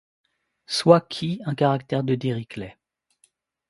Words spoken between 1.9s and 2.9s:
de Dirichlet.